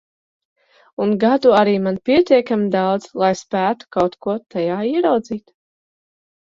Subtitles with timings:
[1.05, 5.47] Un gadu arī man pietiekami daudz, lai spētu kaut ko tajā ieraudzīt.